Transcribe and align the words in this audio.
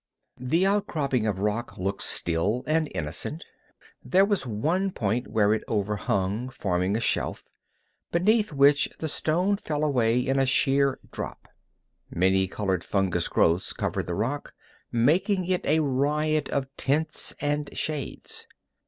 The 0.39 0.65
outcropping 0.65 1.27
of 1.27 1.37
rock 1.37 1.77
looked 1.77 2.01
still 2.01 2.63
and 2.65 2.89
innocent. 2.95 3.45
There 4.03 4.25
was 4.25 4.47
one 4.47 4.89
point 4.89 5.27
where 5.27 5.53
it 5.53 5.63
overhung, 5.67 6.49
forming 6.49 6.95
a 6.95 6.99
shelf, 6.99 7.43
beneath 8.11 8.51
which 8.51 8.89
the 8.97 9.07
stone 9.07 9.57
fell 9.57 9.83
away 9.83 10.19
in 10.19 10.39
a 10.39 10.47
sheer 10.47 10.97
drop. 11.11 11.47
Many 12.09 12.47
colored 12.47 12.83
fungus 12.83 13.27
growths 13.27 13.73
covered 13.73 14.07
the 14.07 14.15
rock, 14.15 14.55
making 14.91 15.45
it 15.45 15.63
a 15.67 15.81
riot 15.81 16.49
of 16.49 16.65
tints 16.77 17.35
and 17.39 17.69
shades. 17.77 18.47